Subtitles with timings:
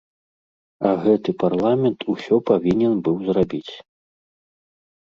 [0.89, 3.73] А гэта парламент усё павінен быў зрабіць.